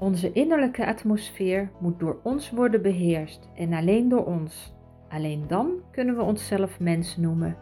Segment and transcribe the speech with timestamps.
[0.00, 4.72] Onze innerlijke atmosfeer moet door ons worden beheerst en alleen door ons.
[5.08, 7.56] Alleen dan kunnen we onszelf mens noemen.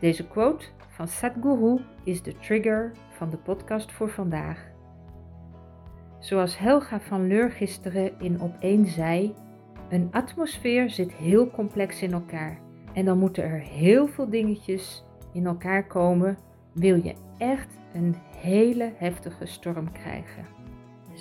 [0.00, 4.70] Deze quote van Sadhguru is de trigger van de podcast voor vandaag.
[6.18, 9.34] Zoals Helga van Leur gisteren in Op één zei,
[9.88, 12.58] een atmosfeer zit heel complex in elkaar.
[12.92, 16.38] En dan moeten er heel veel dingetjes in elkaar komen,
[16.74, 20.61] wil je echt een hele heftige storm krijgen.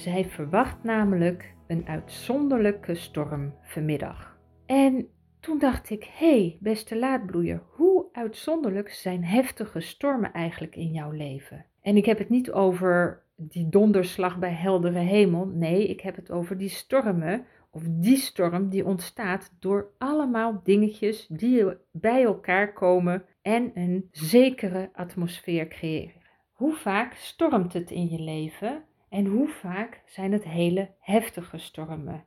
[0.01, 4.37] Zij verwacht namelijk een uitzonderlijke storm vanmiddag.
[4.65, 5.07] En
[5.39, 11.11] toen dacht ik, hé hey, beste laadbloeier, hoe uitzonderlijk zijn heftige stormen eigenlijk in jouw
[11.11, 11.65] leven?
[11.81, 15.45] En ik heb het niet over die donderslag bij heldere hemel.
[15.45, 21.27] Nee, ik heb het over die stormen of die storm die ontstaat door allemaal dingetjes
[21.27, 26.21] die bij elkaar komen en een zekere atmosfeer creëren.
[26.51, 32.25] Hoe vaak stormt het in je leven en hoe vaak zijn het hele heftige stormen?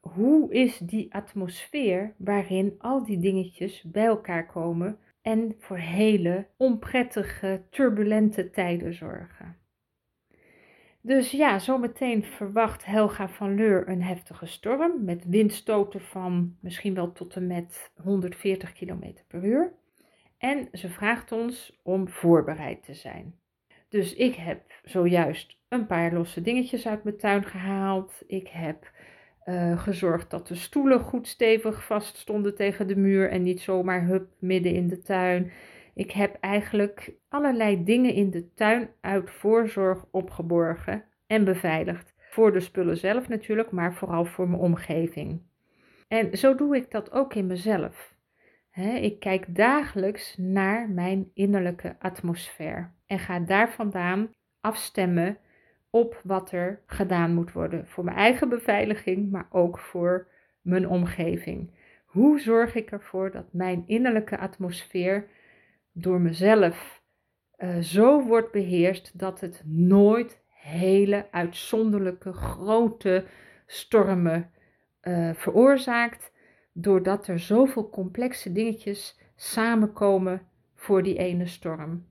[0.00, 7.62] Hoe is die atmosfeer waarin al die dingetjes bij elkaar komen en voor hele onprettige,
[7.70, 9.56] turbulente tijden zorgen?
[11.00, 17.12] Dus ja, zometeen verwacht Helga van Leur een heftige storm met windstoten van misschien wel
[17.12, 19.72] tot en met 140 km per uur.
[20.38, 23.42] En ze vraagt ons om voorbereid te zijn.
[23.88, 28.22] Dus ik heb zojuist een paar losse dingetjes uit mijn tuin gehaald.
[28.26, 28.90] Ik heb
[29.46, 34.04] uh, gezorgd dat de stoelen goed stevig vast stonden tegen de muur en niet zomaar
[34.04, 35.52] hup midden in de tuin.
[35.94, 42.14] Ik heb eigenlijk allerlei dingen in de tuin uit voorzorg opgeborgen en beveiligd.
[42.30, 45.40] Voor de spullen zelf natuurlijk, maar vooral voor mijn omgeving.
[46.08, 48.13] En zo doe ik dat ook in mezelf.
[48.82, 54.28] Ik kijk dagelijks naar mijn innerlijke atmosfeer en ga daar vandaan
[54.60, 55.38] afstemmen
[55.90, 60.28] op wat er gedaan moet worden voor mijn eigen beveiliging, maar ook voor
[60.60, 61.70] mijn omgeving.
[62.04, 65.28] Hoe zorg ik ervoor dat mijn innerlijke atmosfeer
[65.92, 67.02] door mezelf
[67.58, 73.24] uh, zo wordt beheerst dat het nooit hele uitzonderlijke grote
[73.66, 74.50] stormen
[75.02, 76.32] uh, veroorzaakt,
[76.74, 80.42] doordat er zoveel complexe dingetjes samenkomen
[80.74, 82.04] voor die ene storm.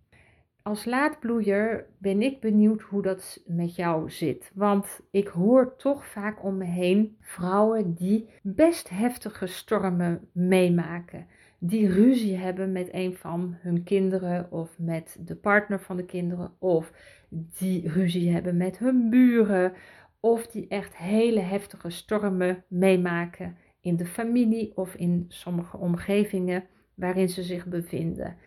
[0.62, 4.52] Als laadbloeier ben ik benieuwd hoe dat met jou zit.
[4.54, 11.28] Want ik hoor toch vaak om me heen vrouwen die best heftige stormen meemaken
[11.66, 16.52] die ruzie hebben met een van hun kinderen of met de partner van de kinderen
[16.60, 16.92] of
[17.58, 19.74] die ruzie hebben met hun buren
[20.20, 26.64] of die echt hele heftige stormen meemaken in de familie of in sommige omgevingen
[26.94, 28.38] waarin ze zich bevinden.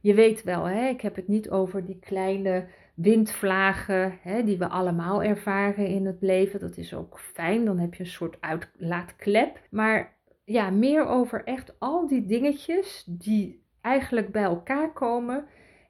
[0.00, 4.68] Je weet wel, hè, ik heb het niet over die kleine windvlagen hè, die we
[4.68, 6.60] allemaal ervaren in het leven.
[6.60, 9.60] Dat is ook fijn, dan heb je een soort uitlaatklep.
[9.70, 15.46] Maar ja, meer over echt al die dingetjes die eigenlijk bij elkaar komen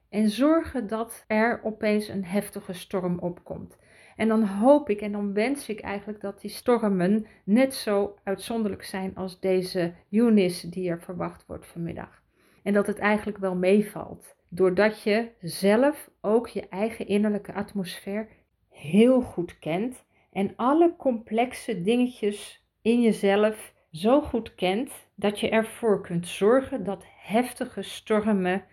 [0.09, 3.77] en zorgen dat er opeens een heftige storm opkomt.
[4.15, 8.83] En dan hoop ik en dan wens ik eigenlijk dat die stormen net zo uitzonderlijk
[8.83, 12.21] zijn als deze Eunice die er verwacht wordt vanmiddag.
[12.63, 18.27] En dat het eigenlijk wel meevalt, doordat je zelf ook je eigen innerlijke atmosfeer
[18.69, 26.01] heel goed kent en alle complexe dingetjes in jezelf zo goed kent dat je ervoor
[26.01, 28.63] kunt zorgen dat heftige stormen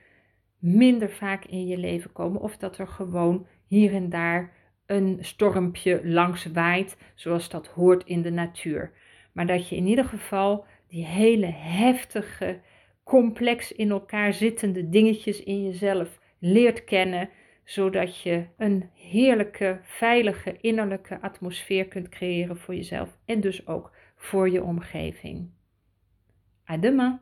[0.59, 4.53] minder vaak in je leven komen of dat er gewoon hier en daar
[4.91, 8.93] een stormpje langs waait, zoals dat hoort in de natuur.
[9.33, 12.61] Maar dat je in ieder geval die hele heftige,
[13.05, 17.29] complex in elkaar zittende dingetjes in jezelf leert kennen,
[17.65, 24.51] zodat je een heerlijke, veilige innerlijke atmosfeer kunt creëren voor jezelf en dus ook voor
[24.51, 25.51] je omgeving.
[26.71, 27.21] À!